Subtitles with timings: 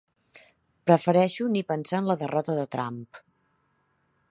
[0.91, 3.07] Prefereixo ni pensar en la derrota de Trump